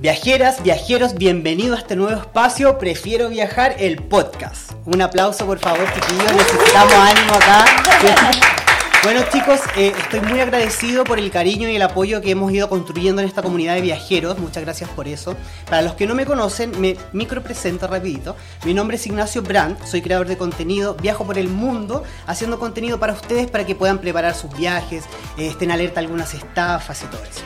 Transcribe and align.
Viajeras, 0.00 0.62
viajeros, 0.62 1.14
bienvenido 1.14 1.74
a 1.74 1.78
este 1.78 1.94
nuevo 1.94 2.18
espacio. 2.18 2.78
Prefiero 2.78 3.28
viajar 3.28 3.76
el 3.78 3.98
podcast. 4.02 4.72
Un 4.86 5.02
aplauso, 5.02 5.44
por 5.44 5.58
favor, 5.58 5.86
chiquillos. 5.92 6.32
Necesitamos 6.32 6.94
ánimo 6.94 7.34
acá. 7.34 7.64
Bueno 9.02 9.22
chicos, 9.32 9.60
eh, 9.78 9.94
estoy 9.98 10.20
muy 10.20 10.40
agradecido 10.40 11.04
por 11.04 11.18
el 11.18 11.30
cariño 11.30 11.70
y 11.70 11.76
el 11.76 11.80
apoyo 11.80 12.20
que 12.20 12.32
hemos 12.32 12.52
ido 12.52 12.68
construyendo 12.68 13.22
en 13.22 13.28
esta 13.28 13.42
comunidad 13.42 13.74
de 13.74 13.80
viajeros. 13.80 14.38
Muchas 14.38 14.62
gracias 14.62 14.90
por 14.90 15.08
eso. 15.08 15.36
Para 15.70 15.80
los 15.80 15.94
que 15.94 16.06
no 16.06 16.14
me 16.14 16.26
conocen, 16.26 16.78
me 16.78 16.98
micro 17.14 17.42
presento 17.42 17.86
rapidito. 17.86 18.36
Mi 18.66 18.74
nombre 18.74 18.98
es 18.98 19.06
Ignacio 19.06 19.40
Brandt, 19.40 19.86
soy 19.86 20.02
creador 20.02 20.28
de 20.28 20.36
contenido, 20.36 20.96
viajo 20.96 21.24
por 21.24 21.38
el 21.38 21.48
mundo 21.48 22.04
haciendo 22.26 22.58
contenido 22.58 23.00
para 23.00 23.14
ustedes 23.14 23.50
para 23.50 23.64
que 23.64 23.74
puedan 23.74 24.00
preparar 24.00 24.34
sus 24.34 24.54
viajes, 24.54 25.04
eh, 25.38 25.46
estén 25.46 25.70
alerta 25.70 26.00
a 26.00 26.02
algunas 26.02 26.34
estafas 26.34 27.02
y 27.02 27.06
todo 27.06 27.22
eso. 27.24 27.40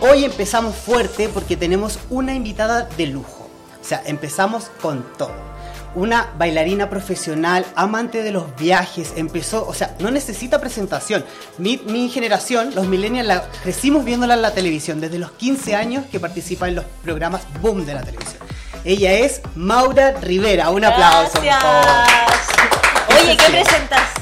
Hoy 0.00 0.24
empezamos 0.24 0.76
fuerte 0.76 1.28
porque 1.28 1.56
tenemos 1.56 1.98
una 2.08 2.34
invitada 2.34 2.88
de 2.96 3.06
lujo. 3.06 3.50
O 3.80 3.84
sea, 3.84 4.02
empezamos 4.06 4.70
con 4.80 5.04
todo 5.16 5.50
una 5.94 6.30
bailarina 6.38 6.88
profesional, 6.88 7.66
amante 7.74 8.22
de 8.22 8.30
los 8.30 8.54
viajes, 8.56 9.12
empezó, 9.16 9.66
o 9.66 9.74
sea, 9.74 9.96
no 9.98 10.10
necesita 10.10 10.60
presentación. 10.60 11.24
Mi, 11.58 12.08
generación, 12.08 12.74
los 12.74 12.86
millennials, 12.86 13.26
la, 13.26 13.42
crecimos 13.62 14.04
viéndola 14.04 14.34
en 14.34 14.42
la 14.42 14.52
televisión 14.52 15.00
desde 15.00 15.18
los 15.18 15.32
15 15.32 15.74
años 15.74 16.04
que 16.10 16.20
participa 16.20 16.68
en 16.68 16.76
los 16.76 16.84
programas 17.02 17.42
boom 17.60 17.84
de 17.86 17.94
la 17.94 18.02
televisión. 18.02 18.40
Ella 18.84 19.12
es 19.12 19.42
Maura 19.56 20.12
Rivera. 20.12 20.70
Un 20.70 20.84
aplauso. 20.84 21.40
Oye, 23.10 23.36
qué 23.36 23.44
presentación. 23.50 24.20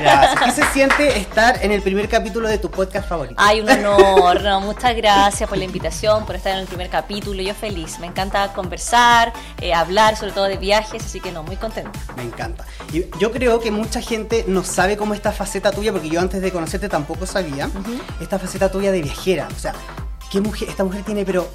Gracias. 0.00 0.40
¿Qué 0.44 0.50
se 0.62 0.72
siente 0.72 1.18
estar 1.18 1.64
en 1.64 1.72
el 1.72 1.82
primer 1.82 2.08
capítulo 2.08 2.48
de 2.48 2.58
tu 2.58 2.70
podcast 2.70 3.08
favorito? 3.08 3.36
Ay, 3.38 3.60
un 3.60 3.70
honor. 3.70 4.60
muchas 4.60 4.94
gracias 4.96 5.48
por 5.48 5.58
la 5.58 5.64
invitación, 5.64 6.26
por 6.26 6.36
estar 6.36 6.52
en 6.52 6.58
el 6.60 6.66
primer 6.66 6.88
capítulo. 6.88 7.42
Yo 7.42 7.54
feliz. 7.54 7.98
Me 7.98 8.06
encanta 8.06 8.52
conversar, 8.52 9.32
eh, 9.60 9.72
hablar 9.72 10.16
sobre 10.16 10.32
todo 10.32 10.44
de 10.44 10.56
viajes, 10.56 11.04
así 11.04 11.20
que 11.20 11.32
no, 11.32 11.42
muy 11.42 11.56
contenta. 11.56 11.98
Me 12.16 12.22
encanta. 12.22 12.64
Y 12.92 13.06
yo 13.18 13.32
creo 13.32 13.60
que 13.60 13.70
mucha 13.70 14.00
gente 14.00 14.44
no 14.46 14.64
sabe 14.64 14.96
cómo 14.96 15.14
esta 15.14 15.32
faceta 15.32 15.70
tuya, 15.70 15.92
porque 15.92 16.08
yo 16.08 16.20
antes 16.20 16.42
de 16.42 16.52
conocerte 16.52 16.88
tampoco 16.88 17.26
sabía, 17.26 17.70
esta 18.20 18.38
faceta 18.38 18.70
tuya 18.70 18.92
de 18.92 19.02
viajera. 19.02 19.48
O 19.54 19.58
sea, 19.58 19.74
¿qué 20.30 20.40
mujer, 20.40 20.68
esta 20.68 20.84
mujer 20.84 21.02
tiene, 21.02 21.24
pero 21.24 21.48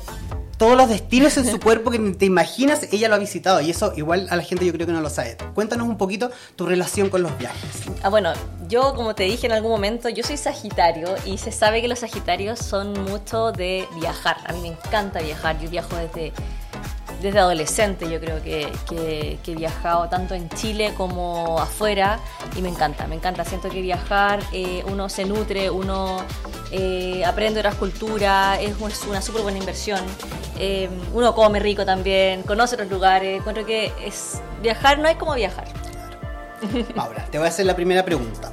todos 0.58 0.76
los 0.76 0.90
destinos 0.90 1.38
en 1.38 1.50
su 1.50 1.60
cuerpo 1.60 1.92
que 1.92 2.00
te 2.00 2.26
imaginas, 2.26 2.88
ella 2.92 3.10
lo 3.10 3.16
ha 3.16 3.20
visitado. 3.20 3.62
Y 3.62 3.70
eso 3.70 3.94
igual 3.96 4.28
a 4.30 4.36
la 4.36 4.44
gente 4.44 4.66
yo 4.66 4.74
creo 4.74 4.88
que 4.88 4.94
no 4.94 5.02
lo 5.02 5.10
sabe. 5.10 5.38
Cuéntanos 5.54 5.88
un 5.88 5.98
poquito 5.98 6.32
tu 6.56 6.66
relación 6.66 7.10
con 7.10 7.22
los 7.22 7.38
viajes. 7.38 7.84
Ah, 8.04 8.10
bueno, 8.10 8.34
yo 8.68 8.94
como 8.96 9.16
te 9.16 9.24
dije 9.24 9.46
en 9.46 9.54
algún 9.54 9.72
momento, 9.72 10.10
yo 10.10 10.24
soy 10.24 10.38
Sagitario 10.38 11.16
y 11.26 11.38
se 11.38 11.52
sabe 11.52 11.82
que 11.82 11.88
los 11.88 12.00
Sagitarios 12.00 12.60
son 12.60 12.94
mucho 13.04 13.52
de 13.52 13.88
viajar. 14.00 14.38
A 14.46 14.54
mí 14.54 14.62
me 14.62 14.68
encanta 14.70 15.22
viajar. 15.22 15.60
Yo 15.60 15.70
viajo 15.70 15.96
desde 15.96 16.34
desde 17.22 17.40
adolescente 17.40 18.10
yo 18.10 18.20
creo 18.20 18.42
que, 18.42 18.72
he 19.46 19.56
viajado 19.56 20.08
tanto 20.10 20.34
en 20.34 20.50
Chile 20.50 20.94
como 20.96 21.60
afuera 21.60 22.20
y 22.56 22.62
me 22.62 22.70
encanta, 22.70 23.08
me 23.08 23.16
encanta. 23.16 23.44
Siento 23.46 23.70
que 23.70 23.82
viajar 23.82 24.40
eh, 24.52 24.84
uno 24.88 25.10
se 25.10 25.26
nutre, 25.26 25.70
uno 25.70 26.18
eh, 26.72 27.24
aprende 27.26 27.60
otras 27.60 27.76
culturas, 27.76 28.60
es, 28.62 28.76
una 29.08 29.22
súper 29.22 29.42
buena 29.42 29.58
inversión. 29.58 30.00
Eh, 30.60 30.90
uno 31.14 31.34
come 31.34 31.60
rico 31.60 31.86
también, 31.86 32.44
conoce 32.44 32.76
otros 32.76 32.90
lugares. 32.90 33.38
Encuentro 33.38 33.66
que 33.66 33.92
es 34.04 34.42
viajar 34.62 35.00
no 35.00 35.08
es 35.08 35.18
como 35.18 35.34
viajar. 35.34 35.68
Ahora, 36.96 37.26
te 37.26 37.38
voy 37.38 37.46
a 37.46 37.50
hacer 37.50 37.66
la 37.66 37.76
primera 37.76 38.04
pregunta. 38.04 38.52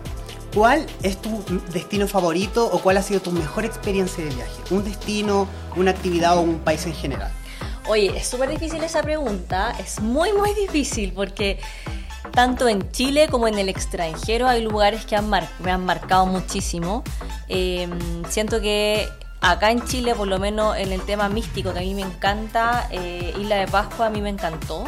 ¿Cuál 0.54 0.86
es 1.02 1.20
tu 1.20 1.42
destino 1.72 2.06
favorito 2.06 2.64
o 2.70 2.78
cuál 2.78 2.96
ha 2.98 3.02
sido 3.02 3.20
tu 3.20 3.32
mejor 3.32 3.64
experiencia 3.64 4.24
de 4.24 4.30
viaje? 4.30 4.52
¿Un 4.70 4.84
destino, 4.84 5.48
una 5.74 5.90
actividad 5.90 6.36
o 6.38 6.42
un 6.42 6.60
país 6.60 6.86
en 6.86 6.94
general? 6.94 7.32
Oye, 7.86 8.16
es 8.16 8.26
súper 8.26 8.48
difícil 8.48 8.82
esa 8.82 9.02
pregunta, 9.02 9.74
es 9.78 10.00
muy, 10.00 10.32
muy 10.32 10.54
difícil 10.54 11.12
porque 11.12 11.60
tanto 12.32 12.66
en 12.66 12.90
Chile 12.92 13.28
como 13.30 13.46
en 13.46 13.58
el 13.58 13.68
extranjero 13.68 14.48
hay 14.48 14.62
lugares 14.62 15.04
que 15.04 15.16
han 15.16 15.28
me 15.28 15.70
han 15.70 15.84
marcado 15.84 16.24
muchísimo. 16.24 17.04
Em, 17.48 18.24
siento 18.28 18.62
que 18.62 19.06
acá 19.42 19.70
en 19.70 19.84
Chile, 19.84 20.14
por 20.14 20.28
lo 20.28 20.38
menos 20.38 20.76
en 20.78 20.92
el 20.92 21.02
tema 21.02 21.28
místico 21.28 21.74
que 21.74 21.80
a 21.80 21.82
mí 21.82 21.94
me 21.94 22.00
encanta, 22.00 22.88
eh, 22.90 23.34
Isla 23.38 23.56
de 23.56 23.66
Pascua 23.66 24.06
a 24.06 24.10
mí 24.10 24.22
me 24.22 24.30
encantó. 24.30 24.84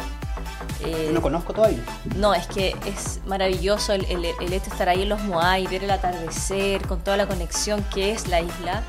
Eh, 0.83 1.11
no 1.13 1.21
conozco 1.21 1.53
todavía. 1.53 1.83
No, 2.15 2.33
es 2.33 2.47
que 2.47 2.75
es 2.85 3.19
maravilloso 3.27 3.93
el, 3.93 4.05
el, 4.05 4.25
hecho 4.25 4.39
de 4.41 4.55
estar 4.55 4.89
ahí 4.89 5.03
en 5.03 5.09
los 5.09 5.21
Moai, 5.21 5.67
ver 5.67 5.83
el 5.83 5.91
atardecer, 5.91 6.85
con 6.87 6.99
toda 7.01 7.15
la 7.15 7.27
conexión 7.27 7.83
que 7.93 8.11
es 8.11 8.27
la 8.27 8.41
isla. 8.41 8.81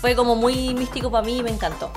Fue 0.00 0.16
como 0.16 0.36
muy 0.36 0.74
místico 0.74 1.10
para 1.10 1.24
mí 1.24 1.38
y 1.38 1.42
me 1.42 1.50
encantó. 1.50 1.92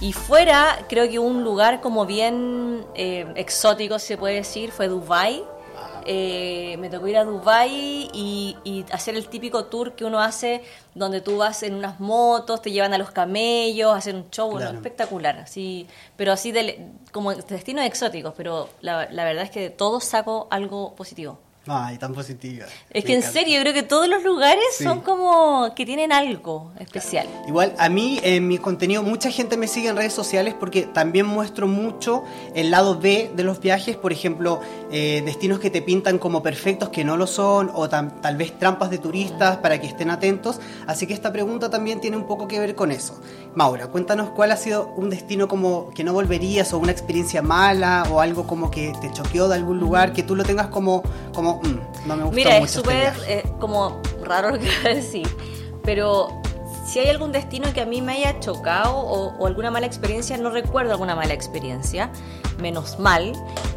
Y 0.00 0.12
fuera, 0.12 0.84
creo 0.88 1.08
que 1.08 1.18
un 1.18 1.42
lugar 1.42 1.80
como 1.80 2.04
bien 2.04 2.84
eh, 2.94 3.26
exótico, 3.34 3.98
se 3.98 4.18
puede 4.18 4.36
decir, 4.36 4.70
fue 4.70 4.88
Dubai. 4.88 5.42
Eh, 6.04 6.76
me 6.78 6.88
tocó 6.88 7.08
ir 7.08 7.16
a 7.16 7.24
Dubai 7.24 8.10
y, 8.12 8.84
hacer 8.92 9.16
el 9.16 9.26
típico 9.26 9.64
tour 9.64 9.94
que 9.94 10.04
uno 10.04 10.20
hace 10.20 10.62
donde 10.94 11.20
tú 11.20 11.38
vas 11.38 11.62
en 11.62 11.74
unas 11.74 11.98
motos, 11.98 12.62
te 12.62 12.70
llevan 12.70 12.94
a 12.94 12.98
los 12.98 13.10
camellos, 13.10 13.96
hacer 13.96 14.14
un 14.14 14.30
show 14.30 14.56
espectacular, 14.58 15.38
así, 15.38 15.86
pero 16.16 16.32
así 16.32 16.52
de, 16.52 16.90
como 17.10 17.34
destinos 17.34 17.84
exóticos, 17.84 18.34
pero 18.36 18.68
la, 18.82 19.08
la 19.10 19.24
verdad 19.24 19.44
es 19.44 19.50
que 19.50 19.60
de 19.60 19.70
todo 19.70 20.00
saco 20.00 20.46
algo 20.50 20.94
positivo. 20.94 21.38
Ay, 21.68 21.98
tan 21.98 22.14
positiva. 22.14 22.66
Es 22.90 23.04
que 23.04 23.14
en 23.14 23.22
serio, 23.22 23.56
yo 23.56 23.60
creo 23.62 23.74
que 23.74 23.82
todos 23.82 24.08
los 24.08 24.22
lugares 24.22 24.64
son 24.80 25.00
como 25.00 25.74
que 25.74 25.84
tienen 25.84 26.12
algo 26.12 26.70
especial. 26.78 27.26
Igual, 27.48 27.74
a 27.78 27.88
mí 27.88 28.20
en 28.22 28.46
mi 28.46 28.58
contenido, 28.58 29.02
mucha 29.02 29.30
gente 29.30 29.56
me 29.56 29.66
sigue 29.66 29.88
en 29.88 29.96
redes 29.96 30.12
sociales 30.12 30.54
porque 30.58 30.82
también 30.82 31.26
muestro 31.26 31.66
mucho 31.66 32.22
el 32.54 32.70
lado 32.70 33.00
B 33.00 33.32
de 33.34 33.42
los 33.42 33.60
viajes, 33.60 33.96
por 33.96 34.12
ejemplo, 34.12 34.60
eh, 34.92 35.22
destinos 35.24 35.58
que 35.58 35.70
te 35.70 35.82
pintan 35.82 36.18
como 36.18 36.40
perfectos 36.40 36.90
que 36.90 37.04
no 37.04 37.16
lo 37.16 37.26
son, 37.26 37.70
o 37.74 37.88
tal 37.88 38.36
vez 38.36 38.56
trampas 38.58 38.90
de 38.90 38.98
turistas 38.98 39.56
para 39.56 39.80
que 39.80 39.88
estén 39.88 40.10
atentos. 40.10 40.60
Así 40.86 41.08
que 41.08 41.14
esta 41.14 41.32
pregunta 41.32 41.68
también 41.68 42.00
tiene 42.00 42.16
un 42.16 42.28
poco 42.28 42.46
que 42.46 42.60
ver 42.60 42.76
con 42.76 42.92
eso. 42.92 43.20
Maura, 43.56 43.88
cuéntanos 43.88 44.30
cuál 44.30 44.52
ha 44.52 44.56
sido 44.56 44.92
un 44.96 45.10
destino 45.10 45.48
como 45.48 45.90
que 45.90 46.04
no 46.04 46.12
volverías, 46.12 46.72
o 46.72 46.78
una 46.78 46.92
experiencia 46.92 47.42
mala, 47.42 48.04
o 48.10 48.20
algo 48.20 48.46
como 48.46 48.70
que 48.70 48.92
te 49.00 49.10
choqueó 49.12 49.48
de 49.48 49.56
algún 49.56 49.80
lugar, 49.80 50.12
que 50.12 50.22
tú 50.22 50.36
lo 50.36 50.44
tengas 50.44 50.68
como, 50.68 51.02
como 51.34 51.55
Mm, 51.62 52.08
no 52.08 52.16
me 52.16 52.30
Mira, 52.30 52.56
es 52.58 52.64
este 52.64 52.78
súper 52.78 53.14
eh, 53.26 53.44
como 53.58 54.00
raro 54.22 54.50
lo 54.50 54.58
que 54.58 54.66
voy 54.82 54.92
a 54.92 54.94
decir, 54.94 55.28
pero 55.84 56.42
si 56.86 57.00
hay 57.00 57.08
algún 57.08 57.32
destino 57.32 57.72
que 57.74 57.80
a 57.80 57.86
mí 57.86 58.00
me 58.00 58.12
haya 58.12 58.38
chocado 58.38 58.96
o, 58.96 59.46
alguna 59.46 59.70
mala 59.70 59.86
experiencia, 59.86 60.36
no 60.38 60.50
recuerdo 60.50 60.92
alguna 60.92 61.16
mala 61.16 61.34
experiencia, 61.34 62.10
menos 62.60 62.98
mal, 62.98 63.32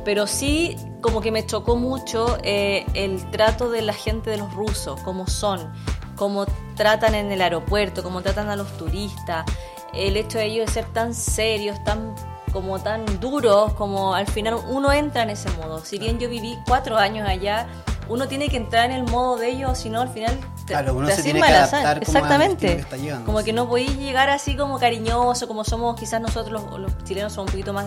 pero 0.05 0.27
sí 0.27 0.77
como 1.01 1.21
que 1.21 1.31
me 1.31 1.45
chocó 1.45 1.75
mucho 1.75 2.37
eh, 2.43 2.85
el 2.93 3.29
trato 3.31 3.71
de 3.71 3.81
la 3.81 3.93
gente 3.93 4.29
de 4.29 4.37
los 4.37 4.53
rusos, 4.53 4.99
cómo 5.01 5.27
son, 5.27 5.71
cómo 6.15 6.45
tratan 6.75 7.15
en 7.15 7.31
el 7.31 7.41
aeropuerto, 7.41 8.03
cómo 8.03 8.21
tratan 8.21 8.49
a 8.49 8.55
los 8.55 8.67
turistas, 8.77 9.45
el 9.93 10.15
hecho 10.15 10.37
de 10.37 10.45
ellos 10.45 10.67
de 10.67 10.73
ser 10.73 10.85
tan 10.93 11.15
serios, 11.15 11.83
tan 11.83 12.13
como 12.51 12.79
tan 12.79 13.05
duros, 13.19 13.73
como 13.73 14.15
al 14.15 14.27
final 14.27 14.55
uno 14.69 14.91
entra 14.91 15.23
en 15.23 15.29
ese 15.29 15.49
modo. 15.51 15.83
Si 15.83 15.97
bien 15.99 16.19
yo 16.19 16.29
viví 16.29 16.57
cuatro 16.67 16.97
años 16.97 17.27
allá, 17.27 17.67
uno 18.09 18.27
tiene 18.27 18.49
que 18.49 18.57
entrar 18.57 18.89
en 18.89 18.95
el 18.97 19.03
modo 19.03 19.37
de 19.37 19.49
ellos, 19.49 19.77
si 19.77 19.89
no 19.89 20.01
al 20.01 20.09
final 20.09 20.35
te, 20.65 20.73
claro, 20.73 20.95
uno 20.95 21.09
se 21.09 21.21
tiene 21.21 21.41
que 21.41 21.47
adaptar 21.47 21.97
Exactamente. 21.99 22.83
Como, 23.25 23.43
que 23.43 23.53
no 23.53 23.69
podéis 23.69 23.97
llegar 23.97 24.29
así 24.29 24.55
como 24.55 24.79
cariñoso, 24.79 25.47
como 25.47 25.63
somos 25.63 25.97
quizás 25.99 26.19
nosotros 26.19 26.63
los, 26.77 27.03
chilenos 27.03 27.33
somos 27.33 27.49
un 27.49 27.53
poquito 27.53 27.71
más 27.71 27.85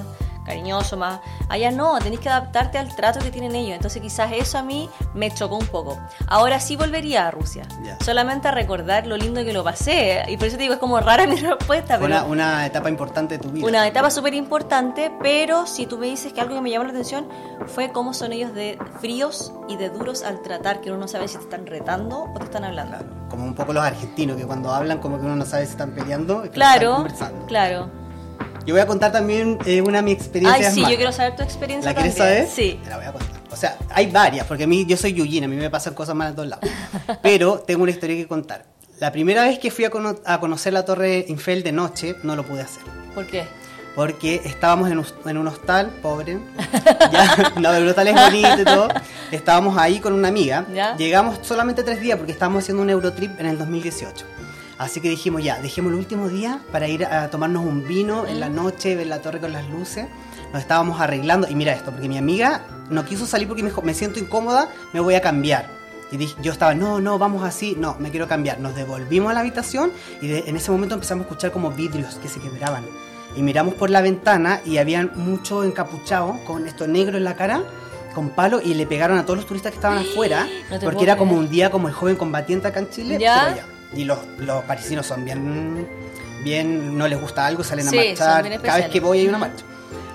cariñosos, 0.52 0.98
más... 0.98 1.20
Allá 1.48 1.70
no, 1.70 1.98
tenéis 1.98 2.20
que 2.20 2.28
adaptarte 2.28 2.78
al 2.78 2.94
trato 2.94 3.20
que 3.20 3.30
tienen 3.30 3.54
ellos. 3.54 3.76
Entonces 3.76 4.00
quizás 4.00 4.32
eso 4.32 4.58
a 4.58 4.62
mí 4.62 4.88
me 5.14 5.30
chocó 5.30 5.56
un 5.56 5.66
poco. 5.66 5.98
Ahora 6.26 6.60
sí 6.60 6.76
volvería 6.76 7.26
a 7.26 7.30
Rusia. 7.30 7.64
Solamente 8.04 8.48
a 8.48 8.50
recordar 8.50 9.06
lo 9.06 9.16
lindo 9.16 9.44
que 9.44 9.52
lo 9.52 9.64
pasé. 9.64 10.24
Y 10.28 10.36
por 10.36 10.46
eso 10.46 10.56
te 10.56 10.62
digo, 10.62 10.74
es 10.74 10.80
como 10.80 11.00
rara 11.00 11.26
mi 11.28 11.36
respuesta. 11.36 11.98
Pero 11.98 12.26
una, 12.26 12.66
etapa 12.66 12.88
importante 12.88 13.38
de 13.38 13.42
tu 13.42 13.50
vida. 13.50 13.66
Una 13.66 13.86
etapa 13.86 14.10
súper 14.10 14.34
importante, 14.34 15.12
pero 15.22 15.66
si 15.66 15.86
tú 15.86 15.98
me 15.98 16.06
dices 16.06 16.32
que 16.32 16.40
algo 16.40 16.54
que 16.54 16.60
me 16.60 16.70
llamó 16.70 16.84
la 16.84 16.90
atención 16.90 17.28
fue 17.66 17.90
cómo 17.90 18.14
son 18.14 18.32
ellos 18.32 18.54
de 18.54 18.78
fríos 19.00 19.52
y 19.68 19.76
de 19.76 19.90
duros 19.90 20.22
al 20.22 20.42
tratar, 20.42 20.80
que 20.80 20.90
uno 20.90 21.00
no 21.00 21.08
sabe 21.08 21.28
si 21.28 21.36
te 21.36 21.44
están 21.44 21.66
retando 21.66 22.24
o 22.34 22.38
te 22.38 22.44
están 22.44 22.64
hablando. 22.64 22.98
como 23.28 23.44
un 23.44 23.54
poco 23.54 23.72
los 23.72 23.82
argentinos, 23.82 24.36
que 24.36 24.46
cuando 24.46 24.72
hablan 24.72 24.98
como 24.98 25.18
que 25.18 25.24
uno 25.24 25.36
no 25.36 25.44
sabe 25.44 25.66
si 25.66 25.72
están 25.72 25.92
peleando. 25.92 26.42
claro, 26.52 27.06
claro. 27.46 28.01
Yo 28.64 28.74
voy 28.74 28.80
a 28.80 28.86
contar 28.86 29.10
también 29.10 29.58
eh, 29.66 29.82
una 29.82 29.98
de 29.98 30.02
mis 30.02 30.14
experiencias. 30.14 30.68
Ay, 30.68 30.74
sí, 30.74 30.90
yo 30.90 30.96
quiero 30.96 31.12
saber 31.12 31.34
tu 31.34 31.42
experiencia. 31.42 31.90
¿La 31.90 31.94
quieres 31.94 32.14
saber? 32.14 32.46
Sí. 32.46 32.78
Te 32.82 32.90
la 32.90 32.96
voy 32.96 33.06
a 33.06 33.12
contar. 33.12 33.40
O 33.50 33.56
sea, 33.56 33.76
hay 33.90 34.06
varias, 34.06 34.46
porque 34.46 34.64
a 34.64 34.66
mí 34.66 34.86
yo 34.86 34.96
soy 34.96 35.12
Yujin, 35.12 35.44
a 35.44 35.48
mí 35.48 35.56
me 35.56 35.68
pasan 35.68 35.94
cosas 35.94 36.14
malas 36.14 36.32
en 36.32 36.36
todos 36.36 36.48
lados. 36.48 36.68
Pero 37.22 37.58
tengo 37.58 37.82
una 37.82 37.90
historia 37.90 38.16
que 38.16 38.26
contar. 38.26 38.64
La 39.00 39.10
primera 39.10 39.42
vez 39.42 39.58
que 39.58 39.70
fui 39.70 39.84
a, 39.84 39.90
conocer 39.90 40.72
la 40.72 40.84
Torre 40.84 41.26
Eiffel 41.28 41.64
de 41.64 41.72
noche, 41.72 42.14
no 42.22 42.36
lo 42.36 42.44
pude 42.44 42.62
hacer. 42.62 42.84
¿Por 43.14 43.26
qué? 43.26 43.44
Porque 43.96 44.40
estábamos 44.44 44.88
en 44.90 45.38
un, 45.38 45.46
hostal, 45.48 45.90
pobre. 46.00 46.38
ya, 47.12 47.52
no, 47.60 47.74
el 47.74 47.88
hostal 47.88 48.08
es 48.08 48.14
bonito 48.14 48.60
y 48.60 48.64
todo. 48.64 48.88
Estábamos 49.32 49.76
ahí 49.76 49.98
con 49.98 50.12
una 50.12 50.28
amiga. 50.28 50.64
Llegamos 50.96 51.40
solamente 51.42 51.82
tres 51.82 52.00
días 52.00 52.16
porque 52.16 52.32
estábamos 52.32 52.62
haciendo 52.62 52.82
un 52.82 52.90
Eurotrip 52.90 53.38
en 53.40 53.46
el 53.46 53.58
2018. 53.58 54.24
Así 54.82 55.00
que 55.00 55.08
dijimos 55.08 55.42
ya, 55.42 55.60
dejemos 55.60 55.92
el 55.92 55.98
último 55.98 56.28
día 56.28 56.60
para 56.72 56.88
ir 56.88 57.04
a 57.04 57.28
tomarnos 57.30 57.64
un 57.64 57.86
vino 57.86 58.26
en 58.26 58.40
la 58.40 58.48
noche, 58.48 58.96
ver 58.96 59.06
la 59.06 59.20
torre 59.20 59.40
con 59.40 59.52
las 59.52 59.68
luces. 59.68 60.06
Nos 60.52 60.60
estábamos 60.60 61.00
arreglando 61.00 61.48
y 61.48 61.54
mira 61.54 61.72
esto, 61.72 61.90
porque 61.90 62.08
mi 62.08 62.18
amiga 62.18 62.62
no 62.90 63.04
quiso 63.04 63.26
salir 63.26 63.48
porque 63.48 63.62
me 63.62 63.70
dijo, 63.70 63.80
me 63.82 63.94
siento 63.94 64.18
incómoda, 64.18 64.68
me 64.92 65.00
voy 65.00 65.14
a 65.14 65.20
cambiar. 65.22 65.66
Y 66.10 66.18
dije, 66.18 66.34
yo 66.42 66.52
estaba, 66.52 66.74
no, 66.74 67.00
no, 67.00 67.18
vamos 67.18 67.42
así, 67.42 67.74
no, 67.78 67.96
me 67.98 68.10
quiero 68.10 68.28
cambiar. 68.28 68.60
Nos 68.60 68.74
devolvimos 68.74 69.30
a 69.30 69.34
la 69.34 69.40
habitación 69.40 69.90
y 70.20 70.26
de- 70.28 70.44
en 70.46 70.56
ese 70.56 70.70
momento 70.70 70.94
empezamos 70.94 71.24
a 71.24 71.28
escuchar 71.28 71.52
como 71.52 71.70
vidrios 71.70 72.16
que 72.16 72.28
se 72.28 72.38
quebraban. 72.38 72.84
Y 73.34 73.42
miramos 73.42 73.72
por 73.74 73.88
la 73.88 74.02
ventana 74.02 74.60
y 74.66 74.76
habían 74.76 75.10
muchos 75.14 75.64
encapuchados 75.64 76.36
con 76.40 76.66
esto 76.66 76.86
negro 76.86 77.16
en 77.16 77.24
la 77.24 77.34
cara, 77.34 77.62
con 78.14 78.28
palo, 78.28 78.60
y 78.62 78.74
le 78.74 78.86
pegaron 78.86 79.16
a 79.16 79.22
todos 79.24 79.38
los 79.38 79.46
turistas 79.46 79.72
que 79.72 79.76
estaban 79.76 79.96
afuera, 79.98 80.46
No 80.70 80.78
porque 80.80 81.04
era 81.04 81.16
como 81.16 81.34
un 81.34 81.48
día 81.48 81.70
como 81.70 81.88
el 81.88 81.94
joven 81.94 82.16
combatiente 82.16 82.68
acá 82.68 82.80
en 82.80 82.90
Chile. 82.90 83.16
¿Ya? 83.18 83.42
pero 83.46 83.56
ya. 83.56 83.71
Y 83.94 84.04
los, 84.04 84.18
los 84.38 84.62
parisinos 84.64 85.06
son 85.06 85.24
bien, 85.24 85.86
bien, 86.44 86.96
no 86.96 87.06
les 87.08 87.20
gusta 87.20 87.46
algo, 87.46 87.62
salen 87.64 87.86
Sí, 87.88 87.98
a 87.98 88.04
marchar. 88.04 88.60
Cada 88.62 88.78
vez 88.78 88.88
que 88.88 89.00
voy 89.00 89.20
hay 89.20 89.28
una 89.28 89.38
marcha. 89.38 89.64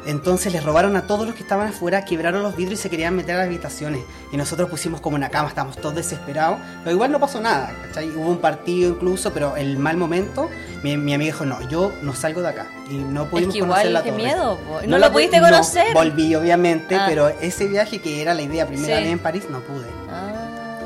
Entonces 0.05 0.53
les 0.53 0.63
robaron 0.63 0.95
a 0.95 1.01
todos 1.05 1.25
los 1.27 1.35
que 1.35 1.43
estaban 1.43 1.67
afuera, 1.67 2.05
quebraron 2.05 2.41
los 2.41 2.55
vidrios 2.55 2.79
y 2.79 2.83
se 2.83 2.89
querían 2.89 3.13
meter 3.13 3.35
a 3.35 3.39
las 3.39 3.47
habitaciones. 3.47 3.99
Y 4.31 4.37
nosotros 4.37 4.69
pusimos 4.69 5.01
como 5.01 5.17
una 5.17 5.27
cama, 5.27 5.49
estábamos 5.49 5.75
todos 5.75 5.95
desesperados. 5.95 6.59
Pero 6.85 6.91
igual 6.95 7.11
no 7.11 7.19
pasó 7.19 7.41
nada, 7.41 7.73
¿cachai? 7.87 8.11
Hubo 8.11 8.29
un 8.29 8.37
partido 8.37 8.89
incluso, 8.91 9.33
pero 9.33 9.57
el 9.57 9.77
mal 9.77 9.97
momento, 9.97 10.49
mi, 10.81 10.95
mi 10.95 11.13
amiga 11.13 11.33
dijo, 11.33 11.45
no, 11.45 11.59
yo 11.67 11.91
no 12.03 12.15
salgo 12.15 12.41
de 12.41 12.47
acá. 12.47 12.67
Y 12.89 12.99
no 12.99 13.23
Es 13.23 13.29
pudimos 13.29 13.53
que 13.53 13.59
conocer 13.59 13.87
igual, 13.87 13.93
la 13.95 14.03
qué 14.03 14.11
torre. 14.11 14.23
miedo. 14.23 14.57
po. 14.59 14.79
No, 14.87 14.97
lo 14.97 15.11
pudiste 15.11 15.37
pu- 15.39 15.41
no, 15.41 15.47
conocer. 15.49 15.93
volví, 15.93 16.35
obviamente, 16.35 16.95
Ah. 16.95 17.05
pero 17.05 17.27
ese 17.27 17.67
viaje 17.67 17.99
que 17.99 18.21
era 18.21 18.33
la 18.33 18.43
idea, 18.43 18.65
primera 18.65 18.95
Sí. 18.95 19.03
vez 19.03 19.11
en 19.11 19.19
París, 19.19 19.43
no 19.49 19.59
pude. 19.59 19.87
Ah, 20.09 20.36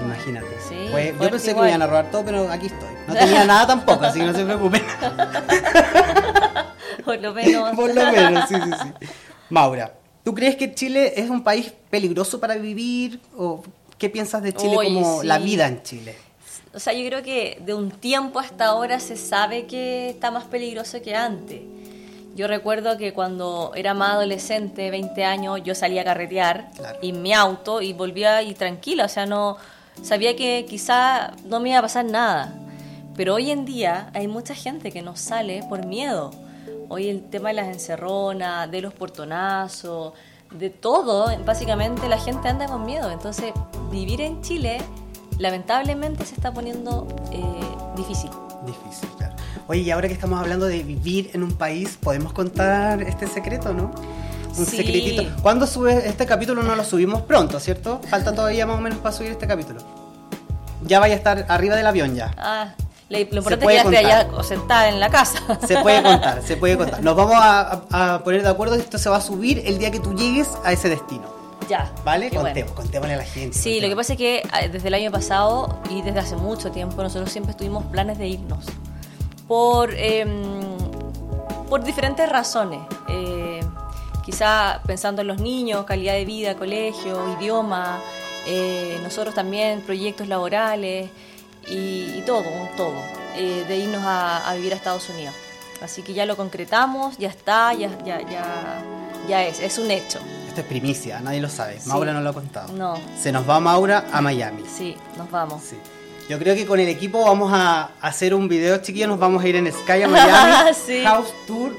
Imagínate. 0.01 0.47
Sí, 0.67 0.75
yo 1.19 1.29
pensé 1.29 1.53
que 1.53 1.61
me 1.61 1.67
iban 1.69 1.81
a 1.81 1.87
robar 1.87 2.11
todo, 2.11 2.25
pero 2.25 2.49
aquí 2.49 2.67
estoy. 2.67 2.89
No 3.07 3.13
tenía 3.13 3.45
nada 3.45 3.67
tampoco, 3.67 4.05
así 4.05 4.19
que 4.19 4.25
no 4.25 4.33
se 4.33 4.43
preocupen. 4.43 4.81
Por 7.05 7.19
lo 7.21 7.33
menos. 7.33 7.71
Por 7.75 7.93
lo 7.93 8.11
menos, 8.11 8.49
sí, 8.49 8.55
sí, 8.55 8.71
sí. 8.81 9.07
Maura, 9.49 9.93
¿tú 10.23 10.33
crees 10.33 10.55
que 10.55 10.73
Chile 10.73 11.13
es 11.15 11.29
un 11.29 11.43
país 11.43 11.73
peligroso 11.89 12.39
para 12.39 12.55
vivir? 12.55 13.19
¿O 13.37 13.63
qué 13.97 14.09
piensas 14.09 14.41
de 14.43 14.53
Chile 14.53 14.75
como 14.75 15.21
sí. 15.21 15.27
la 15.27 15.39
vida 15.39 15.67
en 15.67 15.83
Chile? 15.83 16.15
O 16.73 16.79
sea, 16.79 16.93
yo 16.93 17.05
creo 17.05 17.21
que 17.21 17.61
de 17.65 17.73
un 17.73 17.91
tiempo 17.91 18.39
hasta 18.39 18.67
ahora 18.67 18.99
se 18.99 19.17
sabe 19.17 19.65
que 19.65 20.09
está 20.09 20.31
más 20.31 20.45
peligroso 20.45 21.01
que 21.01 21.15
antes. 21.15 21.61
Yo 22.33 22.47
recuerdo 22.47 22.97
que 22.97 23.11
cuando 23.11 23.73
era 23.75 23.93
más 23.93 24.13
adolescente, 24.13 24.89
20 24.89 25.25
años, 25.25 25.59
yo 25.65 25.75
salía 25.75 26.01
a 26.01 26.05
carretear 26.05 26.69
Claro. 26.77 26.97
en 27.01 27.21
mi 27.21 27.33
auto 27.33 27.81
y 27.81 27.91
volvía 27.91 28.41
y 28.41 28.53
tranquila, 28.53 29.05
o 29.05 29.09
sea, 29.09 29.25
no 29.25 29.57
sabía 30.01 30.35
que 30.35 30.65
quizá 30.67 31.31
no 31.45 31.59
me 31.59 31.69
iba 31.69 31.79
a 31.79 31.83
pasar 31.83 32.05
nada. 32.05 32.57
Pero 33.15 33.35
hoy 33.35 33.51
en 33.51 33.65
día 33.65 34.09
hay 34.13 34.27
mucha 34.27 34.55
gente 34.55 34.91
que 34.91 35.01
no 35.01 35.15
sale 35.15 35.63
por 35.67 35.85
miedo. 35.85 36.31
Hoy 36.89 37.09
el 37.09 37.23
tema 37.23 37.49
de 37.49 37.55
las 37.55 37.67
encerronas, 37.67 38.69
de 38.69 38.81
los 38.81 38.93
portonazos, 38.93 40.13
de 40.51 40.69
todo, 40.69 41.27
básicamente 41.45 42.07
la 42.09 42.19
gente 42.19 42.49
anda 42.49 42.67
con 42.67 42.85
miedo. 42.85 43.11
Entonces, 43.11 43.53
vivir 43.91 44.21
en 44.21 44.41
Chile 44.41 44.79
lamentablemente 45.37 46.25
se 46.25 46.35
está 46.35 46.53
poniendo 46.53 47.07
eh, 47.31 47.41
difícil. 47.95 48.29
Difícil, 48.65 49.09
claro. 49.17 49.35
Oye, 49.67 49.81
y 49.81 49.91
ahora 49.91 50.07
que 50.07 50.13
estamos 50.13 50.39
hablando 50.39 50.65
de 50.65 50.83
vivir 50.83 51.31
en 51.33 51.43
un 51.43 51.53
país, 51.53 51.97
¿podemos 52.01 52.33
contar 52.33 53.01
este 53.01 53.27
secreto, 53.27 53.73
no? 53.73 53.91
Un 54.57 54.65
Sí. 54.65 54.77
secretito. 54.77 55.23
¿Cuándo 55.41 55.65
sube 55.67 56.07
este 56.07 56.25
capítulo? 56.25 56.61
No 56.63 56.75
lo 56.75 56.83
subimos 56.83 57.21
pronto, 57.21 57.59
¿cierto? 57.59 58.01
Falta 58.09 58.33
todavía 58.33 58.65
más 58.65 58.77
o 58.77 58.81
menos 58.81 58.99
para 58.99 59.15
subir 59.15 59.31
este 59.31 59.47
capítulo. 59.47 59.81
Ya 60.83 60.99
vaya 60.99 61.13
a 61.13 61.17
estar 61.17 61.45
arriba 61.47 61.75
del 61.75 61.87
avión 61.87 62.15
ya. 62.15 62.33
Ah, 62.37 62.73
lo 63.09 63.19
importante 63.19 63.65
es 63.75 63.83
que 63.83 64.03
ya 64.03 64.27
sentada 64.43 64.89
en 64.89 64.99
la 64.99 65.09
casa. 65.09 65.39
Se 65.67 65.77
puede 65.77 66.01
contar, 66.03 66.41
se 66.43 66.57
puede 66.57 66.77
contar. 66.77 67.01
Nos 67.03 67.15
vamos 67.15 67.35
a, 67.37 67.83
a- 67.91 68.15
a 68.15 68.23
poner 68.23 68.41
de 68.43 68.49
acuerdo, 68.49 68.75
esto 68.75 68.97
se 68.97 69.09
va 69.09 69.17
a 69.17 69.21
subir 69.21 69.61
el 69.65 69.77
día 69.77 69.91
que 69.91 69.99
tú 69.99 70.13
llegues 70.15 70.47
a 70.63 70.71
ese 70.71 70.89
destino. 70.89 71.23
ya. 71.69 71.91
¿Vale? 72.03 72.29
bueno. 72.29 72.41
Contemos, 72.45 72.71
contémosle 72.73 73.13
a 73.13 73.17
la 73.17 73.23
gente. 73.23 73.57
Sí, 73.57 73.79
lo 73.79 73.87
que 73.87 73.95
pasa 73.95 74.13
es 74.13 74.17
que 74.17 74.41
ah, 74.51 74.67
desde 74.67 74.87
el 74.89 74.93
año 74.95 75.11
pasado 75.11 75.79
y 75.89 76.01
desde 76.01 76.19
hace 76.19 76.35
mucho 76.35 76.71
tiempo 76.71 77.01
nosotros 77.03 77.31
siempre 77.31 77.53
tuvimos 77.53 77.83
planes 77.85 78.17
de 78.17 78.27
irnos 78.27 78.65
por, 79.47 79.93
em, 79.93 80.41
por 81.69 81.83
diferentes 81.83 82.27
razones. 82.29 82.79
Eh, 83.09 83.40
quizá 84.23 84.81
pensando 84.85 85.21
en 85.21 85.27
los 85.27 85.39
niños, 85.39 85.85
calidad 85.85 86.13
de 86.13 86.25
vida, 86.25 86.55
colegio, 86.55 87.37
idioma, 87.39 87.99
eh, 88.45 88.99
nosotros 89.03 89.35
también 89.35 89.81
proyectos 89.81 90.27
laborales 90.27 91.09
y, 91.67 91.73
y 92.17 92.23
todo, 92.25 92.43
un 92.49 92.75
todo, 92.75 93.01
eh, 93.35 93.65
de 93.67 93.77
irnos 93.77 94.03
a, 94.03 94.49
a 94.49 94.55
vivir 94.55 94.73
a 94.73 94.75
Estados 94.75 95.09
Unidos. 95.09 95.33
Así 95.81 96.03
que 96.03 96.13
ya 96.13 96.25
lo 96.25 96.37
concretamos, 96.37 97.17
ya 97.17 97.29
está, 97.29 97.73
ya, 97.73 97.89
ya, 98.05 98.21
ya, 98.21 98.83
ya 99.27 99.45
es, 99.45 99.59
es 99.59 99.77
un 99.79 99.89
hecho. 99.89 100.19
Esto 100.47 100.61
es 100.61 100.67
primicia, 100.67 101.19
nadie 101.21 101.41
lo 101.41 101.49
sabe. 101.49 101.79
Sí. 101.79 101.89
Maura 101.89 102.13
no 102.13 102.21
lo 102.21 102.29
ha 102.29 102.33
contado. 102.33 102.71
No. 102.73 102.99
Se 103.19 103.31
nos 103.31 103.49
va 103.49 103.59
Maura 103.59 104.05
a 104.11 104.21
Miami. 104.21 104.63
Sí, 104.67 104.95
nos 105.17 105.31
vamos. 105.31 105.63
Sí. 105.63 105.77
Yo 106.29 106.37
creo 106.37 106.55
que 106.55 106.65
con 106.65 106.79
el 106.79 106.87
equipo 106.87 107.25
vamos 107.25 107.51
a 107.53 107.91
hacer 107.99 108.33
un 108.33 108.47
video, 108.47 108.77
chiquillos. 108.77 109.09
Nos 109.09 109.19
vamos 109.19 109.43
a 109.43 109.47
ir 109.47 109.55
en 109.55 109.71
Sky 109.71 110.03
a 110.03 110.07
Miami. 110.07 110.71
Sí. 110.85 111.03
House 111.03 111.33
Tour 111.47 111.73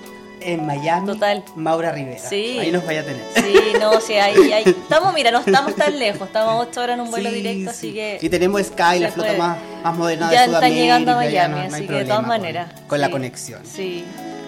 en 0.44 0.66
Miami. 0.66 1.06
Total. 1.06 1.44
Maura 1.56 1.92
Rivera. 1.92 2.18
Sí. 2.18 2.58
Ahí 2.58 2.70
nos 2.72 2.84
vaya 2.86 3.00
a 3.00 3.04
tener. 3.04 3.22
Sí, 3.34 3.54
no, 3.80 4.00
sí, 4.00 4.14
ahí, 4.14 4.52
ahí. 4.52 4.62
Estamos, 4.66 5.12
mira, 5.14 5.30
no 5.30 5.40
estamos 5.40 5.74
tan 5.76 5.98
lejos, 5.98 6.26
estamos 6.28 6.50
a 6.52 6.56
8 6.68 6.80
horas 6.80 6.94
en 6.94 7.00
un 7.00 7.10
vuelo 7.10 7.30
Sí, 7.30 7.34
directo, 7.36 7.72
sí. 7.72 7.76
así 7.88 7.92
que... 7.94 8.18
Y 8.20 8.28
tenemos 8.28 8.62
Sky, 8.62 8.98
la 9.00 9.10
flota 9.10 9.32
más, 9.34 9.58
más 9.82 9.96
moderna 9.96 10.26
Ya 10.30 10.40
de 10.40 10.44
están 10.46 10.50
Sudamérica. 10.60 10.80
llegando 10.82 11.10
a 11.12 11.24
ya 11.24 11.48
Miami, 11.48 11.54
no- 11.54 11.56
no 11.56 11.62
hay 11.62 11.68
así 11.82 11.86
que 11.86 11.94
de 11.94 12.04
todas 12.04 12.26
maneras. 12.26 12.72
Con 12.86 13.00
la 13.00 13.10
conexión. 13.10 13.60
Sí. 13.64 14.04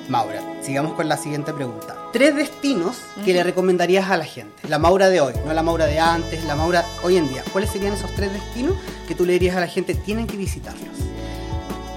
Maura, 0.08 0.42
sigamos 0.60 0.92
con 0.92 1.08
la 1.08 1.16
siguiente 1.16 1.54
pregunta. 1.54 1.96
Tres 2.12 2.36
destinos 2.36 2.96
que 3.24 3.32
le 3.32 3.42
recomendarías 3.42 4.10
a 4.10 4.18
la 4.18 4.24
gente. 4.26 4.68
La 4.68 4.78
Maura 4.78 5.08
de 5.08 5.20
hoy, 5.22 5.32
no 5.46 5.54
la 5.54 5.62
Maura 5.62 5.86
de 5.86 5.98
antes, 5.98 6.44
la 6.44 6.54
Maura 6.56 6.84
hoy 7.02 7.16
en 7.16 7.26
día. 7.28 7.42
¿Cuáles 7.52 7.70
serían 7.70 7.94
esos 7.94 8.10
tres 8.14 8.30
destinos 8.30 8.74
que 9.08 9.14
tú 9.14 9.24
le 9.24 9.32
dirías 9.32 9.56
a 9.56 9.60
la 9.60 9.66
gente 9.66 9.94
tienen 9.94 10.26
que 10.26 10.36
visitarlos? 10.36 10.90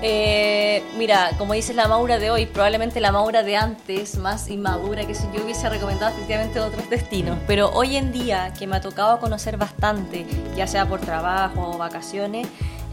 Eh, 0.04 0.84
mira, 0.96 1.32
como 1.40 1.54
dices 1.54 1.76
la 1.76 1.88
Maura 1.88 2.20
de 2.20 2.30
hoy, 2.30 2.46
probablemente 2.46 3.02
la 3.02 3.12
Maura 3.12 3.42
de 3.42 3.58
antes, 3.58 4.18
más 4.18 4.48
inmadura, 4.48 5.08
que 5.08 5.16
si 5.16 5.24
yo 5.34 5.44
hubiese 5.44 5.68
recomendado 5.70 6.14
efectivamente 6.14 6.60
otros 6.60 6.88
destinos. 6.90 7.38
Pero 7.48 7.72
hoy 7.72 7.98
en 7.98 8.12
día, 8.12 8.54
que 8.58 8.68
me 8.68 8.76
ha 8.76 8.82
tocado 8.82 9.20
conocer 9.20 9.58
bastante, 9.58 10.26
ya 10.56 10.68
sea 10.68 10.88
por 10.88 11.02
trabajo 11.02 11.72
o 11.72 11.78
vacaciones, 11.78 12.48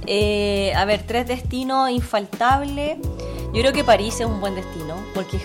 eh, 0.07 0.73
a 0.75 0.85
ver, 0.87 1.03
tres 1.03 1.27
destinos 1.27 1.91
infaltables. 1.91 2.99
Yo 3.53 3.61
creo 3.61 3.73
que 3.73 3.85
París 3.85 4.21
es 4.21 4.27
un 4.27 4.41
buen 4.41 4.55
destino, 4.55 4.97
porque 5.15 5.39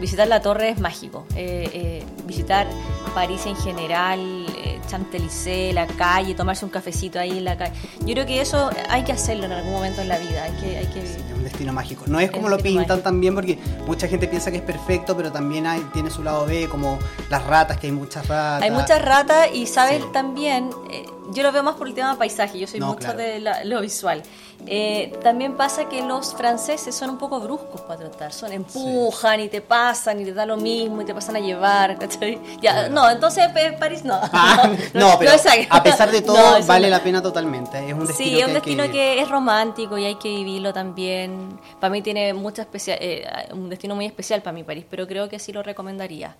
visitar 0.00 0.26
la 0.26 0.40
torre 0.40 0.70
es 0.70 0.80
mágico. 0.80 1.26
Eh, 1.36 1.70
eh, 1.72 2.04
visitar 2.26 2.66
París 3.14 3.44
en 3.46 3.56
general, 3.56 4.46
Champs-Élysées, 4.88 5.72
la 5.72 5.86
calle, 5.86 6.34
tomarse 6.34 6.64
un 6.64 6.70
cafecito 6.70 7.18
ahí 7.18 7.38
en 7.38 7.44
la 7.44 7.56
calle. 7.56 7.72
Yo 8.00 8.14
creo 8.14 8.26
que 8.26 8.40
eso 8.40 8.70
hay 8.88 9.04
que 9.04 9.12
hacerlo 9.12 9.44
en 9.46 9.52
algún 9.52 9.72
momento 9.72 10.00
en 10.00 10.08
la 10.08 10.18
vida. 10.18 10.44
Hay 10.44 10.52
que, 10.52 10.76
hay 10.78 10.86
que 10.86 11.00
Es 11.00 11.18
un 11.34 11.44
destino 11.44 11.72
mágico. 11.72 12.04
No 12.06 12.20
es 12.20 12.30
como 12.30 12.46
Es 12.48 12.50
lo 12.52 12.58
pintan 12.58 12.86
mágico. 12.88 12.98
también, 13.04 13.34
porque 13.34 13.58
mucha 13.86 14.06
gente 14.08 14.28
piensa 14.28 14.50
que 14.50 14.58
es 14.58 14.62
perfecto, 14.62 15.16
pero 15.16 15.30
también 15.32 15.66
hay, 15.66 15.80
tiene 15.92 16.10
su 16.10 16.22
lado 16.22 16.46
B, 16.46 16.68
como 16.68 16.98
las 17.30 17.44
ratas, 17.44 17.78
que 17.78 17.86
hay 17.88 17.92
muchas 17.92 18.26
ratas. 18.28 18.62
Hay 18.62 18.70
muchas 18.70 19.02
ratas 19.02 19.48
y 19.52 19.66
sabes 19.66 20.02
Sí. 20.02 20.08
también, 20.12 20.70
eh, 20.90 21.04
yo 21.32 21.42
lo 21.42 21.52
veo 21.52 21.62
más 21.62 21.76
por 21.76 21.86
el 21.88 21.94
tema 21.94 22.16
paisaje, 22.18 22.58
yo 22.58 22.66
soy 22.66 22.80
No, 22.80 22.88
mucho 22.88 23.00
claro. 23.00 23.18
de 23.18 23.40
la- 23.40 23.64
lo 23.64 23.80
visual. 23.80 24.22
Eh, 24.66 25.12
también 25.24 25.56
pasa 25.56 25.88
que 25.88 26.02
los 26.02 26.34
franceses 26.34 26.94
son 26.94 27.10
un 27.10 27.18
poco 27.18 27.40
bruscos 27.40 27.80
para 27.80 27.98
tratar, 27.98 28.32
son 28.32 28.52
empujan 28.52 29.40
y 29.40 29.48
te 29.48 29.60
pasan 29.60 30.20
y 30.20 30.24
te 30.24 30.32
da 30.32 30.46
lo 30.46 30.56
mismo 30.56 31.02
y 31.02 31.04
te 31.04 31.12
pasan 31.12 31.34
a 31.34 31.40
llevar, 31.40 31.98
¿cachai? 31.98 32.38
Ya, 32.60 32.72
Claro. 32.72 32.90
no, 32.94 33.10
entonces 33.10 33.44
eh, 33.56 33.76
París 33.78 34.04
no. 34.04 34.20
Ah, 34.32 34.70
no, 34.94 35.16
pero 35.18 35.32
a 35.70 35.82
pesar 35.82 36.10
de 36.10 36.22
todo, 36.22 36.58
No, 36.60 36.66
vale 36.66 36.88
no. 36.88 36.96
la 36.96 37.02
pena 37.02 37.22
totalmente. 37.22 37.78
Es 37.86 37.92
un 37.94 38.06
destino 38.06 38.30
Sí, 38.30 38.38
es 38.40 38.46
un 38.46 38.54
destino 38.54 38.84
que- 38.84 38.92
que, 38.92 39.20
es 39.20 39.28
romántico 39.28 39.98
y 39.98 40.04
hay 40.04 40.14
que 40.16 40.28
vivirlo 40.28 40.72
también. 40.72 41.58
Para 41.80 41.90
mí 41.90 42.02
tiene 42.02 42.32
mucha 42.34 42.62
especial, 42.62 42.98
eh, 43.00 43.26
un 43.52 43.68
destino 43.68 43.94
muy 43.94 44.06
especial 44.06 44.42
para 44.42 44.52
mi 44.54 44.64
París, 44.64 44.84
pero 44.88 45.06
creo 45.06 45.28
que 45.28 45.38
sí 45.38 45.52
lo 45.52 45.62
recomendaría. 45.62 46.36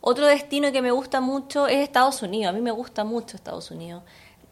Otro 0.00 0.26
destino 0.26 0.72
que 0.72 0.82
me 0.82 0.90
gusta 0.90 1.20
mucho 1.20 1.68
es 1.68 1.76
Estados 1.78 2.22
Unidos. 2.22 2.50
A 2.50 2.52
mí 2.52 2.60
me 2.60 2.72
gusta 2.72 3.04
mucho 3.04 3.36
Estados 3.36 3.70
Unidos. 3.70 4.02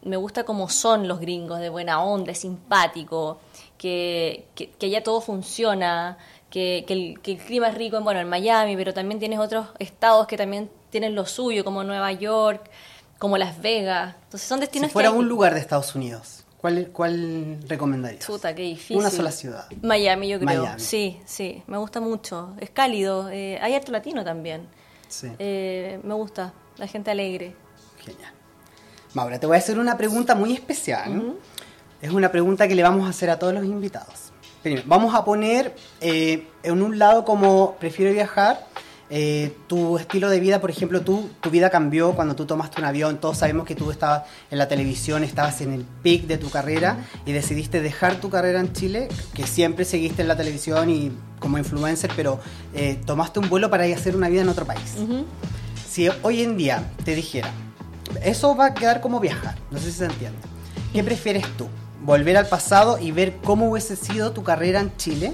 Me 0.03 0.15
gusta 0.17 0.43
cómo 0.45 0.69
son 0.69 1.07
los 1.07 1.19
gringos, 1.19 1.59
de 1.59 1.69
buena 1.69 2.01
onda, 2.01 2.33
simpático, 2.33 3.39
que, 3.77 4.45
que, 4.55 4.69
que 4.71 4.85
allá 4.87 5.03
todo 5.03 5.21
funciona, 5.21 6.17
que, 6.49 6.85
que 6.87 6.93
el, 6.93 7.19
que 7.21 7.33
el 7.33 7.37
clima 7.37 7.67
es 7.67 7.75
rico 7.75 7.97
en, 7.97 8.03
bueno, 8.03 8.19
en 8.19 8.27
Miami, 8.29 8.75
pero 8.75 8.93
también 8.93 9.19
tienes 9.19 9.39
otros 9.39 9.67
estados 9.77 10.25
que 10.25 10.37
también 10.37 10.71
tienen 10.89 11.13
lo 11.15 11.25
suyo, 11.25 11.63
como 11.63 11.83
Nueva 11.83 12.11
York, 12.13 12.69
como 13.21 13.37
Las 13.37 13.61
Vegas. 13.61 14.15
Entonces 14.23 14.49
son 14.49 14.57
Si 14.57 14.61
destinos 14.61 14.87
que 14.89 14.93
fuera 14.93 15.09
hay- 15.09 15.15
un 15.15 15.29
lugar 15.29 15.53
de 15.53 15.59
Estados 15.59 15.93
Unidos, 15.93 16.43
¿cuál, 16.57 16.89
cuál 16.91 17.59
recomendarías? 17.67 18.25
Chuta, 18.25 18.55
qué 18.55 18.63
difícil. 18.63 18.97
Una 18.97 19.11
sola 19.11 19.29
ciudad. 19.31 19.67
Miami, 19.83 20.27
yo 20.29 20.39
creo. 20.39 20.63
Miami. 20.63 20.79
Sí, 20.81 21.21
sí, 21.25 21.61
me 21.67 21.77
gusta 21.77 21.99
mucho. 22.01 22.55
Es 22.59 22.71
cálido. 22.71 23.29
eh, 23.29 23.59
hay 23.61 23.75
harto 23.75 23.91
latino 23.91 24.23
también. 24.23 24.67
Sí, 25.07 25.27
Eh, 25.37 25.99
me 26.03 26.15
gusta. 26.15 26.51
La 26.77 26.87
gente 26.87 27.11
alegre. 27.11 27.55
genial. 28.03 28.33
Maura, 29.13 29.39
te 29.39 29.45
voy 29.45 29.55
a 29.55 29.59
hacer 29.59 29.77
una 29.77 29.95
pregunta 29.97 30.33
muy 30.33 30.53
especial. 30.53 31.35
Es 32.01 32.09
una 32.09 32.31
pregunta 32.31 32.67
que 32.67 32.73
le 32.73 32.81
vamos 32.81 33.05
a 33.05 33.09
hacer 33.11 33.29
a 33.29 33.37
todos 33.37 33.53
los 33.53 33.63
invitados. 33.65 34.31
primero, 34.63 34.83
vamos 34.87 35.13
a 35.13 35.23
poner 35.23 35.75
eh, 36.01 36.47
en 36.63 36.81
un 36.81 36.97
lado 36.97 37.23
como 37.25 37.75
prefiero 37.75 38.11
viajar. 38.13 38.65
Eh, 39.13 39.53
tu 39.67 39.97
estilo 39.97 40.29
de 40.29 40.39
vida, 40.39 40.61
por 40.61 40.71
ejemplo, 40.71 41.01
tú, 41.01 41.29
tu 41.41 41.49
vida 41.49 41.69
cambió 41.69 42.13
cuando 42.13 42.33
tú 42.33 42.45
tomaste 42.45 42.79
un 42.79 42.87
avión. 42.87 43.17
Todos 43.19 43.39
sabemos 43.39 43.65
que 43.65 43.75
tú 43.75 43.91
estabas 43.91 44.23
en 44.49 44.57
la 44.57 44.69
televisión, 44.69 45.25
estabas 45.25 45.59
en 45.59 45.73
el 45.73 45.83
pic 45.83 46.27
de 46.27 46.37
tu 46.37 46.49
carrera 46.49 46.97
y 47.25 47.33
decidiste 47.33 47.81
dejar 47.81 48.21
tu 48.21 48.29
carrera 48.29 48.61
en 48.61 48.71
Chile, 48.71 49.09
que 49.33 49.45
siempre 49.45 49.83
seguiste 49.83 50.21
en 50.21 50.29
la 50.29 50.37
televisión 50.37 50.89
y 50.89 51.11
como 51.39 51.57
influencer, 51.57 52.09
pero 52.15 52.39
eh, 52.73 53.01
tomaste 53.05 53.39
un 53.39 53.49
vuelo 53.49 53.69
para 53.69 53.85
ir 53.85 53.95
a 53.95 53.97
hacer 53.97 54.15
una 54.15 54.29
vida 54.29 54.43
en 54.43 54.49
otro 54.49 54.65
país. 54.65 54.95
Si 55.89 56.07
hoy 56.21 56.41
en 56.41 56.55
día 56.55 56.89
te 57.03 57.13
dijera, 57.13 57.51
eso 58.23 58.55
va 58.55 58.67
a 58.67 58.73
quedar 58.73 59.01
como 59.01 59.19
viajar, 59.19 59.57
no 59.71 59.77
sé 59.77 59.91
si 59.91 59.97
se 59.97 60.05
entiende. 60.05 60.39
¿Qué 60.93 61.03
prefieres 61.03 61.45
tú? 61.57 61.67
¿Volver 62.01 62.37
al 62.37 62.47
pasado 62.47 62.97
y 62.97 63.11
ver 63.11 63.35
cómo 63.43 63.69
hubiese 63.69 63.97
sido 63.97 64.31
tu 64.31 64.43
carrera 64.43 64.79
en 64.79 64.95
Chile? 64.95 65.33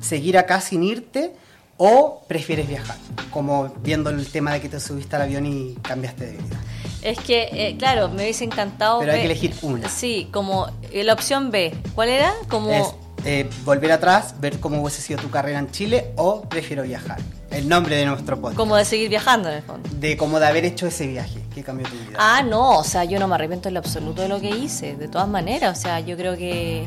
¿Seguir 0.00 0.38
acá 0.38 0.60
sin 0.60 0.84
irte? 0.84 1.34
¿O 1.78 2.22
prefieres 2.26 2.68
viajar? 2.68 2.96
Como 3.30 3.68
viendo 3.82 4.10
el 4.10 4.26
tema 4.28 4.52
de 4.52 4.60
que 4.60 4.68
te 4.68 4.80
subiste 4.80 5.16
al 5.16 5.22
avión 5.22 5.46
y 5.46 5.74
cambiaste 5.82 6.26
de 6.26 6.32
vida. 6.32 6.56
Es 7.02 7.18
que, 7.18 7.48
eh, 7.52 7.76
claro, 7.78 8.08
me 8.08 8.22
hubiese 8.22 8.44
encantado. 8.44 9.00
Pero 9.00 9.12
hay 9.12 9.20
que 9.20 9.26
elegir 9.26 9.54
una. 9.62 9.88
Sí, 9.88 10.28
como 10.32 10.68
eh, 10.90 11.04
la 11.04 11.12
opción 11.12 11.50
B. 11.50 11.74
¿Cuál 11.94 12.08
era? 12.08 12.32
Como. 12.48 12.70
Es 12.72 12.94
eh, 13.24 13.48
volver 13.64 13.92
atrás, 13.92 14.34
ver 14.40 14.60
cómo 14.60 14.80
hubiese 14.80 15.02
sido 15.02 15.20
tu 15.20 15.30
carrera 15.30 15.58
en 15.58 15.70
Chile 15.70 16.12
o 16.16 16.42
prefiero 16.42 16.82
viajar. 16.82 17.18
El 17.50 17.68
nombre 17.68 17.96
de 17.96 18.06
nuestro 18.06 18.36
podcast. 18.36 18.56
Como 18.56 18.76
de 18.76 18.84
seguir 18.84 19.08
viajando 19.08 19.48
en 19.48 19.56
el 19.56 19.62
fondo. 19.62 19.88
De 19.92 20.16
cómo 20.16 20.38
de 20.40 20.46
haber 20.46 20.64
hecho 20.64 20.86
ese 20.86 21.06
viaje 21.06 21.42
que 21.54 21.62
cambió 21.62 21.88
tu 21.88 21.94
vida. 21.94 22.18
Ah, 22.18 22.42
no, 22.42 22.78
o 22.78 22.84
sea, 22.84 23.04
yo 23.04 23.18
no 23.18 23.28
me 23.28 23.34
arrepiento 23.34 23.68
en 23.68 23.74
lo 23.74 23.80
absoluto 23.80 24.22
de 24.22 24.28
lo 24.28 24.40
que 24.40 24.50
hice, 24.50 24.96
de 24.96 25.08
todas 25.08 25.28
maneras, 25.28 25.78
o 25.78 25.80
sea, 25.80 26.00
yo 26.00 26.16
creo 26.16 26.36
que 26.36 26.86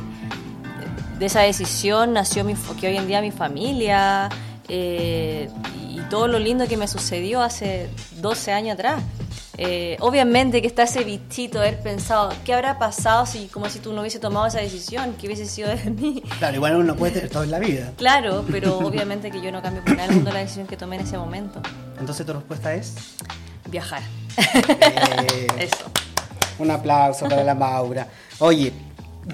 de 1.17 1.25
esa 1.25 1.41
decisión 1.41 2.13
nació 2.13 2.43
mi, 2.43 2.55
que 2.79 2.87
hoy 2.87 2.97
en 2.97 3.07
día 3.07 3.21
mi 3.21 3.31
familia 3.31 4.29
eh, 4.69 5.49
y 5.89 5.99
todo 6.09 6.27
lo 6.27 6.39
lindo 6.39 6.67
que 6.67 6.77
me 6.77 6.87
sucedió 6.87 7.41
hace 7.41 7.89
12 8.21 8.51
años 8.51 8.75
atrás. 8.75 9.01
Eh, 9.61 9.97
obviamente 9.99 10.61
que 10.61 10.67
está 10.67 10.83
ese 10.83 11.03
bichito 11.03 11.59
de 11.59 11.67
haber 11.67 11.81
pensado, 11.81 12.29
¿qué 12.45 12.53
habrá 12.53 12.79
pasado 12.79 13.25
si 13.25 13.47
como 13.47 13.69
si 13.69 13.79
tú 13.79 13.91
no 13.91 13.99
hubiese 13.99 14.17
tomado 14.19 14.45
esa 14.45 14.59
decisión? 14.59 15.15
¿Qué 15.19 15.27
hubiese 15.27 15.45
sido 15.47 15.67
de 15.67 15.89
mí? 15.89 16.23
Claro, 16.37 16.55
igual 16.55 16.77
uno 16.77 16.95
puede 16.95 17.11
tener 17.13 17.29
todo 17.29 17.43
en 17.43 17.51
la 17.51 17.59
vida. 17.59 17.91
Claro, 17.97 18.45
pero 18.49 18.77
obviamente 18.87 19.31
que 19.31 19.41
yo 19.41 19.51
no 19.51 19.61
cambio 19.61 19.83
por 19.83 19.97
nada 19.97 20.07
del 20.07 20.15
mundo 20.15 20.31
la 20.31 20.39
decisión 20.39 20.65
que 20.65 20.77
tomé 20.77 20.95
en 20.95 21.01
ese 21.01 21.17
momento. 21.17 21.61
Entonces 21.99 22.25
tu 22.25 22.31
respuesta 22.31 22.73
es... 22.73 22.95
Viajar. 23.69 24.01
eh, 24.37 25.47
Eso. 25.59 25.91
Un 26.57 26.71
aplauso 26.71 27.27
para 27.27 27.43
la 27.43 27.53
Maura. 27.53 28.07
Oye, 28.39 28.71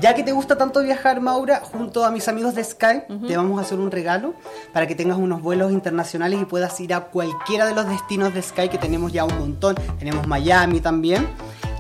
ya 0.01 0.13
que 0.13 0.24
te 0.24 0.32
gusta 0.32 0.58
tanto 0.58 0.82
viajar, 0.82 1.22
Maura, 1.22 1.62
junto 1.62 2.06
a 2.06 2.12
mis 2.12 2.27
amigos 2.27 2.56
de 2.56 2.63
Skype, 2.63 3.08
te 3.27 3.38
vamos 3.38 3.60
a 3.60 3.62
hacer 3.62 3.80
un 3.80 3.92
regalo 3.92 4.34
para 4.74 4.88
que 4.88 4.96
tengas 4.96 5.18
unos 5.18 5.42
vuelos 5.42 5.72
internacionales 5.72 6.39
y 6.42 6.46
puedas 6.46 6.80
ir 6.80 6.94
a 6.94 7.01
cualquiera 7.01 7.65
de 7.65 7.74
los 7.74 7.88
destinos 7.88 8.34
de 8.34 8.42
Sky, 8.42 8.70
que 8.70 8.77
tenemos 8.77 9.13
ya 9.13 9.24
un 9.25 9.38
montón. 9.38 9.75
Tenemos 9.98 10.27
Miami 10.27 10.80
también. 10.82 11.27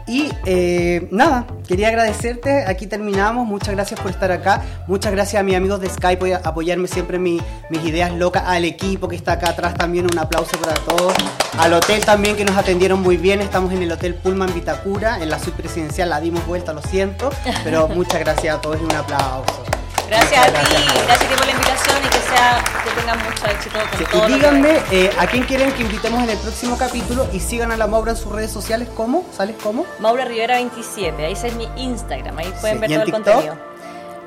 Y 0.07 0.31
eh, 0.45 1.07
nada, 1.11 1.47
quería 1.67 1.87
agradecerte. 1.87 2.65
Aquí 2.67 2.85
terminamos. 2.85 3.47
Muchas 3.47 3.73
gracias 3.73 3.99
por 3.99 4.11
estar 4.11 4.31
acá. 4.31 4.63
Muchas 4.87 5.11
gracias 5.11 5.39
a 5.39 5.43
mis 5.43 5.55
amigos 5.55 5.81
de 5.81 5.89
Skype 5.89 6.17
por 6.17 6.47
apoyarme 6.47 6.87
siempre 6.87 7.17
mis 7.17 7.41
ideas 7.83 8.13
locas. 8.13 8.43
Al 8.45 8.65
equipo 8.65 9.07
que 9.07 9.15
está 9.15 9.33
acá 9.33 9.49
atrás 9.49 9.73
también. 9.73 10.05
Un 10.05 10.19
aplauso 10.19 10.57
para 10.59 10.75
todos. 10.75 11.13
Al 11.57 11.73
hotel 11.73 12.05
también 12.05 12.35
que 12.35 12.45
nos 12.45 12.55
atendieron 12.55 13.01
muy 13.01 13.17
bien. 13.17 13.41
Estamos 13.41 13.73
en 13.73 13.81
el 13.81 13.91
Hotel 13.91 14.13
Pullman 14.13 14.53
Vitacura. 14.53 15.21
En 15.21 15.29
la 15.29 15.39
suite 15.39 15.57
presidencial 15.57 16.09
la 16.09 16.19
dimos 16.19 16.45
vuelta, 16.45 16.73
lo 16.73 16.81
siento. 16.81 17.29
Pero 17.63 17.87
muchas 17.87 18.19
gracias 18.19 18.57
a 18.57 18.61
todos 18.61 18.79
y 18.79 18.83
un 18.83 18.93
aplauso. 18.93 19.63
Gracias 20.07 20.39
a 20.47 20.51
ti, 20.51 20.85
gracias. 21.07 21.33
por 21.33 21.45
la 21.45 21.51
invitación 21.51 21.97
y 22.03 22.07
que 22.07 22.19
sea 22.19 22.63
que 22.83 22.91
tengan 23.01 23.17
mucho 23.23 23.45
éxito 23.47 23.79
con 23.79 23.97
Sí, 23.99 24.05
todo 24.11 24.29
y 24.29 24.33
díganme 24.33 24.81
eh, 24.91 25.11
a 25.19 25.27
quién 25.27 25.43
quieren 25.43 25.71
que 25.73 25.81
invitemos 25.81 26.23
en 26.23 26.29
el 26.29 26.37
próximo 26.37 26.77
capítulo 26.77 27.27
y 27.33 27.39
sigan 27.39 27.71
a 27.71 27.77
la 27.77 27.87
Maura 27.87 28.11
en 28.11 28.17
sus 28.17 28.31
redes 28.31 28.51
sociales. 28.51 28.87
¿Cómo? 28.95 29.25
¿Sales 29.35 29.55
cómo? 29.61 29.85
Maura 29.99 30.25
Rivera 30.25 30.55
27, 30.55 31.25
ahí 31.25 31.33
ese 31.33 31.47
es 31.47 31.55
mi 31.55 31.67
Instagram, 31.77 32.37
ahí 32.37 32.53
pueden 32.61 32.77
Sí, 32.77 32.81
ver 32.81 32.89
¿y 32.91 32.93
en 32.93 32.99
todo 33.01 33.09
el 33.09 33.13
TikTok? 33.15 33.33
contenido. 33.33 33.75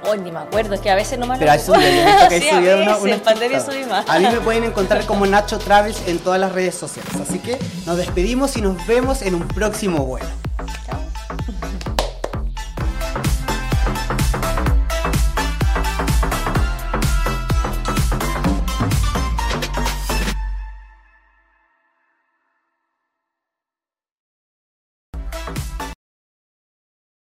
Hoy 0.06 0.18
ni 0.18 0.30
me 0.30 0.38
acuerdo, 0.38 0.75
es 0.75 0.80
que 0.80 0.90
a 0.90 0.94
veces 0.94 1.18
no 1.18 1.26
me 1.26 1.37
Pero 1.38 1.52
he 1.52 1.56
visto 1.56 1.73
que 1.73 1.80
Sí, 2.40 2.49
a 2.49 2.54
subido 2.56 2.78
una, 2.82 2.97
una 2.99 3.14
en 3.14 3.20
pandemia 3.20 3.58
TikTok. 3.58 3.75
subí 3.75 3.85
más. 3.87 4.08
A 4.08 4.18
mí 4.18 4.26
me 4.26 4.40
pueden 4.40 4.64
encontrar 4.64 5.04
como 5.06 5.26
Nacho 5.26 5.58
Travels 5.58 6.02
en 6.06 6.18
todas 6.20 6.40
las 6.40 6.52
redes 6.52 6.75
sociales. 6.76 7.12
Así 7.20 7.38
que 7.40 7.58
nos 7.87 7.97
despedimos 7.97 8.56
y 8.56 8.62
nos 8.62 8.85
vemos 8.87 9.23
en 9.23 9.35
un 9.35 9.47
próximo 9.49 10.04
vuelo. 10.04 10.26